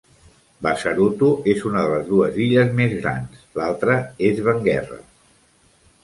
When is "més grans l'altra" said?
2.79-3.99